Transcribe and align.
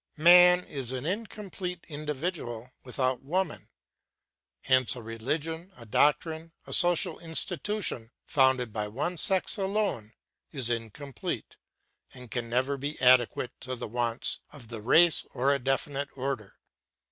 Man 0.17 0.63
is 0.63 0.91
an 0.91 1.05
incomplete 1.05 1.85
individual 1.87 2.71
without 2.83 3.21
woman. 3.21 3.69
Hence 4.61 4.95
a 4.95 5.01
religion, 5.03 5.71
a 5.77 5.85
doctrine, 5.85 6.53
a 6.65 6.73
social 6.73 7.19
institution 7.19 8.09
founded 8.25 8.73
by 8.73 8.87
one 8.87 9.15
sex 9.17 9.57
alone 9.59 10.13
is 10.51 10.71
incomplete, 10.71 11.57
and 12.15 12.31
can 12.31 12.49
never 12.49 12.77
be 12.79 12.99
adequate 12.99 13.51
to 13.61 13.75
the 13.75 13.87
wants 13.87 14.39
of 14.51 14.69
the 14.69 14.81
race 14.81 15.23
or 15.35 15.53
a 15.53 15.59
definite 15.59 16.09
order. 16.17 16.55